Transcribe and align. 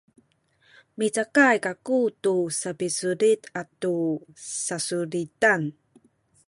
micakay 0.97 1.55
kaku 1.65 1.99
tu 2.23 2.35
sapisulit 2.61 3.41
atu 3.61 3.95
sasulitan 4.65 5.61